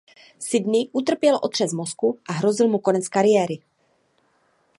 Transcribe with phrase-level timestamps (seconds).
[0.39, 3.59] Sidney utrpěl otřes mozku a hrozil mu konec kariéry.